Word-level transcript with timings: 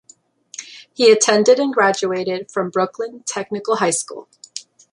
He 0.95 1.11
attended 1.11 1.59
and 1.59 1.71
graduated 1.71 2.49
from 2.49 2.71
Brooklyn 2.71 3.21
Technical 3.27 3.75
High 3.75 3.91
School. 3.91 4.27